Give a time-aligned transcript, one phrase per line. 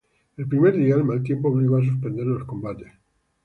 [0.35, 2.91] El primer día el mal tiempo obligó a suspender los combates.